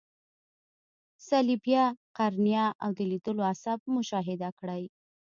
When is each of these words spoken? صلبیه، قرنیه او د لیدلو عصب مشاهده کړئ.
صلبیه، 1.29 1.85
قرنیه 2.17 2.65
او 2.83 2.89
د 2.97 2.99
لیدلو 3.11 3.41
عصب 3.51 3.79
مشاهده 3.95 4.49
کړئ. 4.59 4.83